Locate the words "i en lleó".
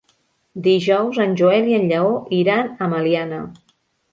1.73-2.09